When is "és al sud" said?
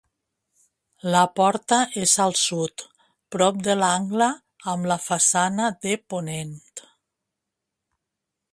2.03-2.85